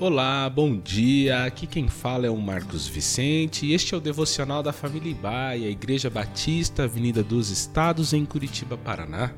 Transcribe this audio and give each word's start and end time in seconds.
Olá, 0.00 0.48
bom 0.48 0.78
dia. 0.78 1.44
Aqui 1.44 1.66
quem 1.66 1.88
fala 1.88 2.24
é 2.24 2.30
o 2.30 2.36
Marcos 2.36 2.86
Vicente 2.86 3.66
e 3.66 3.74
este 3.74 3.94
é 3.94 3.96
o 3.96 4.00
devocional 4.00 4.62
da 4.62 4.72
família 4.72 5.10
Ibaia, 5.10 5.68
Igreja 5.68 6.08
Batista, 6.08 6.84
Avenida 6.84 7.20
dos 7.20 7.50
Estados, 7.50 8.12
em 8.12 8.24
Curitiba, 8.24 8.78
Paraná. 8.78 9.34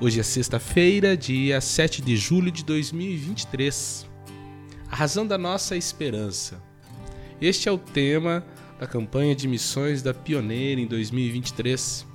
Hoje 0.00 0.20
é 0.20 0.22
sexta-feira, 0.22 1.16
dia 1.16 1.60
7 1.60 2.02
de 2.02 2.16
julho 2.16 2.52
de 2.52 2.64
2023. 2.64 4.06
A 4.88 4.94
razão 4.94 5.26
da 5.26 5.36
nossa 5.36 5.76
esperança. 5.76 6.62
Este 7.40 7.68
é 7.68 7.72
o 7.72 7.78
tema 7.78 8.46
da 8.78 8.86
campanha 8.86 9.34
de 9.34 9.48
missões 9.48 10.02
da 10.02 10.14
Pioneira 10.14 10.80
em 10.80 10.86
2023. 10.86 12.06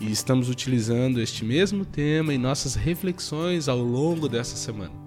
E 0.00 0.10
estamos 0.10 0.48
utilizando 0.50 1.20
este 1.20 1.44
mesmo 1.44 1.84
tema 1.84 2.34
em 2.34 2.38
nossas 2.38 2.74
reflexões 2.74 3.68
ao 3.68 3.78
longo 3.78 4.28
dessa 4.28 4.56
semana. 4.56 5.05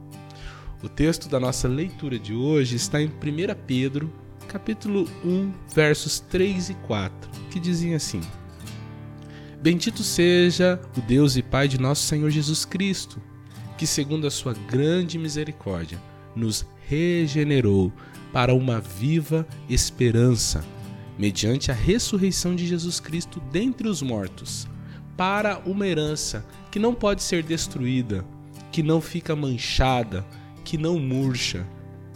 O 0.81 0.87
texto 0.87 1.27
da 1.27 1.41
nossa 1.41 1.67
leitura 1.67 2.17
de 2.17 2.33
hoje 2.33 2.77
está 2.77 3.01
em 3.01 3.07
1 3.07 3.11
Pedro, 3.67 4.13
capítulo 4.47 5.09
1, 5.25 5.51
versos 5.75 6.21
3 6.21 6.69
e 6.69 6.73
4, 6.73 7.29
que 7.51 7.59
dizem 7.59 7.95
assim: 7.95 8.21
Bendito 9.61 10.03
seja 10.03 10.79
o 10.97 11.01
Deus 11.01 11.35
e 11.35 11.43
Pai 11.43 11.67
de 11.67 11.77
nosso 11.77 12.03
Senhor 12.03 12.29
Jesus 12.29 12.63
Cristo, 12.63 13.21
que, 13.77 13.85
segundo 13.85 14.25
a 14.25 14.31
sua 14.31 14.53
grande 14.53 15.17
misericórdia, 15.17 16.01
nos 16.33 16.65
regenerou 16.87 17.91
para 18.31 18.53
uma 18.53 18.79
viva 18.79 19.45
esperança, 19.69 20.63
mediante 21.17 21.71
a 21.71 21.73
ressurreição 21.73 22.55
de 22.55 22.65
Jesus 22.65 23.01
Cristo 23.01 23.41
dentre 23.51 23.89
os 23.89 24.01
mortos, 24.01 24.65
para 25.17 25.59
uma 25.65 25.85
herança 25.85 26.45
que 26.71 26.79
não 26.79 26.95
pode 26.95 27.21
ser 27.21 27.43
destruída, 27.43 28.23
que 28.71 28.81
não 28.81 29.01
fica 29.01 29.35
manchada, 29.35 30.25
que 30.69 30.77
não 30.77 30.99
murcha 30.99 31.65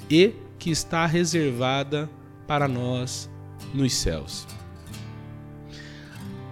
e 0.07 0.31
que 0.59 0.69
está 0.69 1.07
reservada 1.07 2.07
para 2.45 2.67
nós 2.67 3.27
nos 3.73 3.95
céus. 3.95 4.45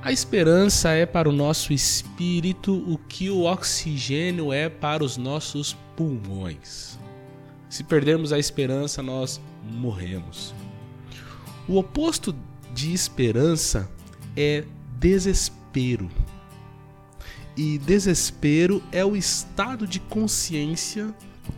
A 0.02 0.12
esperança 0.12 0.90
é 0.90 1.06
para 1.06 1.30
o 1.30 1.32
nosso 1.32 1.72
espírito 1.72 2.74
o 2.92 2.98
que 2.98 3.30
o 3.30 3.44
oxigênio 3.44 4.52
é 4.52 4.68
para 4.68 5.04
os 5.04 5.16
nossos 5.16 5.78
pulmões. 5.96 6.98
Se 7.70 7.84
perdermos 7.84 8.34
a 8.34 8.40
esperança, 8.40 9.04
nós 9.04 9.40
morremos. 9.64 10.56
O 11.68 11.78
oposto 11.78 12.36
de 12.74 12.96
esperança 12.96 13.88
é 14.36 14.64
desespero. 14.98 16.10
E 17.56 17.78
desespero 17.78 18.82
é 18.92 19.06
o 19.06 19.16
estado 19.16 19.86
de 19.86 20.00
consciência 20.00 21.14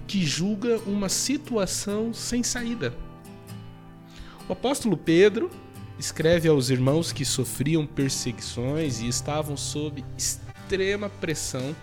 que 0.07 0.25
julga 0.25 0.77
uma 0.85 1.09
situação 1.09 2.13
sem 2.13 2.43
saída. 2.43 2.93
O 4.47 4.53
apóstolo 4.53 4.97
Pedro 4.97 5.49
escreve 5.97 6.47
aos 6.47 6.69
irmãos 6.69 7.11
que 7.11 7.23
sofriam 7.23 7.85
perseguições 7.85 8.99
e 8.99 9.07
estavam 9.07 9.55
sob 9.55 10.03
extrema 10.17 11.09
pressão 11.09 11.75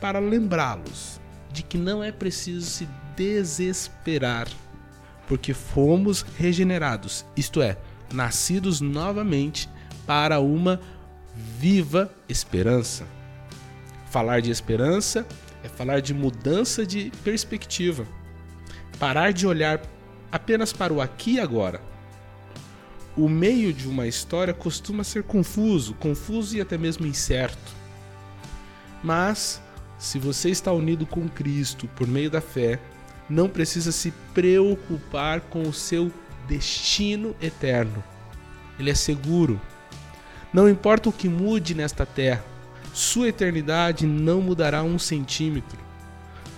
para 0.00 0.18
lembrá-los 0.18 1.20
de 1.52 1.62
que 1.62 1.76
não 1.76 2.02
é 2.02 2.10
preciso 2.10 2.66
se 2.66 2.88
desesperar, 3.14 4.48
porque 5.28 5.52
fomos 5.52 6.22
regenerados, 6.22 7.26
isto 7.36 7.60
é, 7.60 7.76
nascidos 8.12 8.80
novamente 8.80 9.68
para 10.06 10.40
uma 10.40 10.80
viva 11.34 12.10
esperança. 12.28 13.06
Falar 14.10 14.40
de 14.40 14.50
esperança 14.50 15.26
é 15.62 15.68
falar 15.68 16.00
de 16.00 16.12
mudança 16.12 16.84
de 16.84 17.12
perspectiva. 17.22 18.06
Parar 18.98 19.32
de 19.32 19.46
olhar 19.46 19.80
apenas 20.30 20.72
para 20.72 20.92
o 20.92 21.00
aqui 21.00 21.34
e 21.34 21.40
agora. 21.40 21.80
O 23.16 23.28
meio 23.28 23.72
de 23.72 23.86
uma 23.86 24.06
história 24.06 24.54
costuma 24.54 25.04
ser 25.04 25.22
confuso, 25.22 25.94
confuso 25.94 26.56
e 26.56 26.60
até 26.60 26.78
mesmo 26.78 27.06
incerto. 27.06 27.72
Mas, 29.02 29.60
se 29.98 30.18
você 30.18 30.48
está 30.48 30.72
unido 30.72 31.04
com 31.04 31.28
Cristo 31.28 31.86
por 31.88 32.06
meio 32.06 32.30
da 32.30 32.40
fé, 32.40 32.80
não 33.28 33.48
precisa 33.48 33.92
se 33.92 34.12
preocupar 34.32 35.40
com 35.42 35.62
o 35.62 35.72
seu 35.72 36.10
destino 36.48 37.36
eterno. 37.40 38.02
Ele 38.78 38.90
é 38.90 38.94
seguro. 38.94 39.60
Não 40.52 40.68
importa 40.68 41.08
o 41.08 41.12
que 41.12 41.28
mude 41.28 41.74
nesta 41.74 42.04
terra, 42.06 42.44
sua 42.92 43.28
eternidade 43.28 44.06
não 44.06 44.40
mudará 44.40 44.82
um 44.82 44.98
centímetro. 44.98 45.78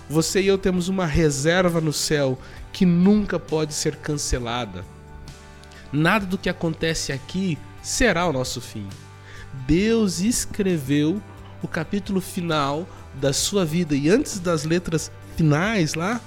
Você 0.09 0.43
e 0.43 0.47
eu 0.47 0.59
temos 0.59 0.89
uma 0.89 1.07
reserva 1.07 1.81
no 1.81 1.93
céu 1.93 2.39
que 2.73 2.85
nunca 2.85 3.39
pode 3.39 3.73
ser 3.73 3.97
cancelada. 3.97 4.85
Nada 5.93 6.27
do 6.27 6.37
que 6.37 6.49
acontece 6.49 7.13
aqui 7.13 7.57
será 7.83 8.27
o 8.27 8.33
nosso 8.33 8.61
fim. 8.61 8.87
Deus 9.67 10.21
escreveu 10.21 11.23
o 11.63 11.69
capítulo 11.69 12.21
final 12.21 12.87
da 13.15 13.33
sua 13.33 13.65
vida 13.65 13.95
e 13.95 14.11
antes 14.11 14.41
das 14.41 14.65
letras 14.65 15.11
finais 15.37 15.95
lá, 15.95 16.21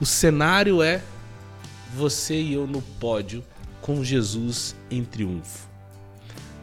o 0.00 0.06
cenário 0.06 0.82
é 0.82 1.02
você 1.94 2.40
e 2.40 2.54
eu 2.54 2.66
no 2.66 2.82
pódio 2.82 3.44
com 3.80 4.02
Jesus 4.02 4.74
em 4.90 5.04
triunfo. 5.04 5.75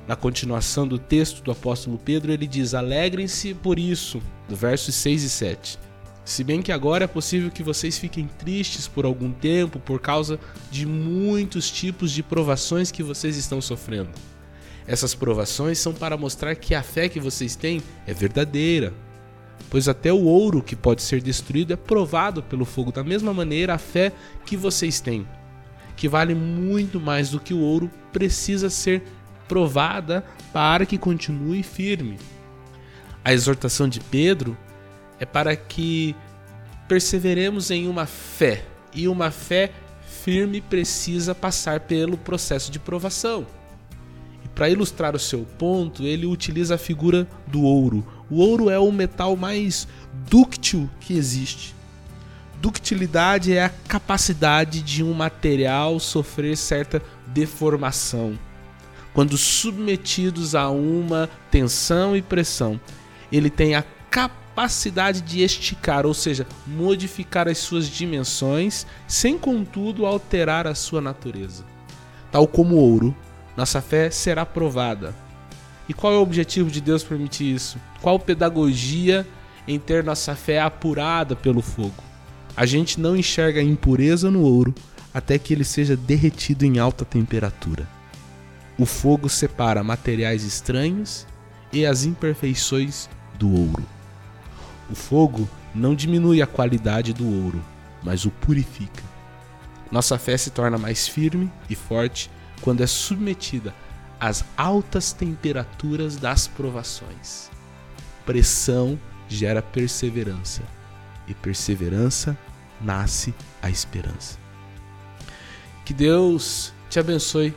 Na 0.08 0.16
continuação 0.16 0.86
do 0.86 1.00
texto 1.00 1.42
do 1.42 1.52
apóstolo 1.52 1.98
Pedro, 1.98 2.32
ele 2.32 2.46
diz: 2.46 2.74
Alegrem-se 2.74 3.54
por 3.54 3.80
isso, 3.80 4.22
do 4.50 4.56
versos 4.56 4.96
6 4.96 5.24
e 5.24 5.30
7. 5.30 5.80
Se 6.26 6.44
bem 6.44 6.62
que 6.62 6.72
agora 6.72 7.04
é 7.04 7.08
possível 7.08 7.52
que 7.52 7.64
vocês 7.64 7.98
fiquem 7.98 8.28
tristes 8.28 8.88
por 8.88 9.06
algum 9.06 9.32
tempo 9.32 9.80
por 9.80 10.00
causa 10.00 10.40
de 10.72 10.86
muitos 10.86 11.70
tipos 11.70 12.12
de 12.12 12.24
provações 12.24 12.92
que 12.92 13.04
vocês 13.04 13.36
estão 13.36 13.62
sofrendo. 13.62 14.12
Essas 14.88 15.14
provações 15.14 15.80
são 15.80 15.94
para 15.94 16.18
mostrar 16.18 16.56
que 16.56 16.76
a 16.76 16.84
fé 16.84 17.08
que 17.08 17.20
vocês 17.20 17.56
têm 17.56 17.82
é 18.06 18.14
verdadeira. 18.14 18.94
Pois 19.70 19.88
até 19.88 20.12
o 20.14 20.24
ouro 20.24 20.62
que 20.62 20.76
pode 20.76 21.02
ser 21.02 21.22
destruído 21.22 21.74
é 21.74 21.76
provado 21.76 22.44
pelo 22.44 22.66
fogo, 22.66 22.92
da 22.92 23.04
mesma 23.04 23.34
maneira 23.34 23.74
a 23.74 23.78
fé 23.78 24.12
que 24.46 24.56
vocês 24.56 25.00
têm, 25.00 25.28
que 25.96 26.08
vale 26.08 26.36
muito 26.36 27.00
mais 27.00 27.32
do 27.32 27.40
que 27.40 27.54
o 27.54 27.60
ouro, 27.60 27.90
precisa 28.12 28.70
ser 28.70 29.04
provada 29.54 30.26
para 30.52 30.84
que 30.84 30.98
continue 30.98 31.62
firme. 31.62 32.18
A 33.24 33.32
exortação 33.32 33.88
de 33.88 34.00
Pedro 34.00 34.58
é 35.20 35.28
para 35.28 35.56
que 35.56 36.16
perseveremos 36.88 37.70
em 37.70 37.88
uma 37.88 38.08
fé, 38.08 38.66
e 38.96 39.08
uma 39.08 39.30
fé 39.30 39.72
firme 40.24 40.60
precisa 40.60 41.36
passar 41.36 41.82
pelo 41.82 42.18
processo 42.18 42.72
de 42.72 42.80
provação. 42.80 43.46
E 44.44 44.48
para 44.48 44.72
ilustrar 44.72 45.16
o 45.16 45.20
seu 45.20 45.46
ponto, 45.60 46.02
ele 46.02 46.26
utiliza 46.26 46.74
a 46.74 46.80
figura 46.80 47.28
do 47.46 47.62
ouro. 47.62 48.04
O 48.32 48.38
ouro 48.38 48.72
é 48.72 48.80
o 48.80 48.92
metal 48.92 49.36
mais 49.36 49.88
dúctil 50.28 50.90
que 51.00 51.14
existe. 51.14 51.76
Ductilidade 52.60 53.54
é 53.54 53.66
a 53.66 53.70
capacidade 53.70 54.82
de 54.82 55.04
um 55.04 55.14
material 55.14 56.00
sofrer 56.00 56.58
certa 56.58 57.00
deformação 57.28 58.36
quando 59.14 59.38
submetidos 59.38 60.56
a 60.56 60.70
uma 60.70 61.30
tensão 61.52 62.18
e 62.18 62.22
pressão, 62.22 62.80
ele 63.32 63.50
tem 63.50 63.76
a 63.76 63.84
capacidade 64.10 65.22
de 65.22 65.44
esticar, 65.44 66.06
ou 66.06 66.14
seja, 66.14 66.48
modificar 66.66 67.48
as 67.48 67.58
suas 67.58 67.88
dimensões, 67.88 68.86
sem 69.08 69.38
contudo 69.38 70.06
alterar 70.06 70.68
a 70.68 70.76
sua 70.76 71.02
natureza. 71.02 71.64
Tal 72.32 72.48
como 72.48 72.76
ouro, 72.76 73.16
nossa 73.56 73.82
fé 73.82 74.10
será 74.10 74.46
provada. 74.46 75.14
E 75.88 75.94
qual 75.94 76.14
é 76.14 76.18
o 76.18 76.22
objetivo 76.22 76.72
de 76.72 76.82
Deus 76.82 77.04
permitir 77.04 77.54
isso? 77.54 77.78
Qual 78.02 78.18
pedagogia 78.20 79.28
em 79.68 79.78
ter 79.78 80.04
nossa 80.04 80.36
fé 80.36 80.62
apurada 80.62 81.36
pelo 81.36 81.62
fogo? 81.62 82.04
A 82.56 82.66
gente 82.66 83.00
não 83.00 83.16
enxerga 83.16 83.62
impureza 83.62 84.30
no 84.32 84.42
ouro 84.42 84.74
até 85.14 85.38
que 85.38 85.54
ele 85.54 85.64
seja 85.64 85.96
derretido 85.96 86.66
em 86.66 86.80
alta 86.80 87.04
temperatura. 87.06 87.88
O 88.78 88.86
fogo 88.86 89.30
separa 89.30 89.84
materiais 89.84 90.44
estranhos 90.44 91.28
e 91.72 91.86
as 91.86 92.06
imperfeições 92.06 93.10
do 93.38 93.52
ouro. 93.52 93.86
O 94.90 94.96
fogo 94.96 95.48
não 95.74 95.96
diminui 95.96 96.42
a 96.42 96.48
qualidade 96.48 97.14
do 97.14 97.26
ouro, 97.44 97.64
mas 98.04 98.26
o 98.26 98.32
purifica. 98.32 99.04
Nossa 99.92 100.18
fé 100.18 100.36
se 100.38 100.50
torna 100.50 100.78
mais 100.78 101.08
firme 101.08 101.52
e 101.70 101.76
forte 101.76 102.30
quando 102.62 102.82
é 102.82 102.88
submetida 102.88 103.74
às 104.20 104.44
altas 104.58 105.14
temperaturas 105.14 106.16
das 106.18 106.48
provações. 106.48 107.50
Pressão 108.26 109.00
gera 109.28 109.62
perseverança, 109.62 110.64
e 111.28 111.34
perseverança 111.34 112.38
nasce 112.82 113.34
a 113.62 113.70
esperança. 113.70 114.38
Que 115.86 115.94
Deus 115.94 116.74
te 116.90 117.00
abençoe 117.00 117.54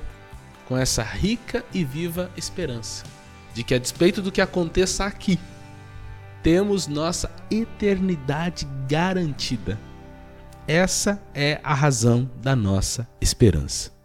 com 0.67 0.77
essa 0.77 1.03
rica 1.03 1.65
e 1.73 1.85
viva 1.85 2.31
esperança 2.37 3.05
de 3.57 3.65
que, 3.65 3.75
a 3.75 3.79
despeito 3.79 4.21
do 4.21 4.31
que 4.31 4.43
aconteça 4.43 5.07
aqui, 5.07 5.41
temos 6.43 6.87
nossa 6.87 7.35
eternidade 7.51 8.69
garantida. 8.87 9.79
Essa 10.69 11.23
é 11.35 11.59
a 11.65 11.73
razão 11.73 12.31
da 12.43 12.55
nossa 12.55 13.09
esperança. 13.19 13.95